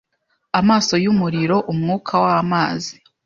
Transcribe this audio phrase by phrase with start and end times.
[0.59, 2.95] Amaso yumuriro umwuka wamazi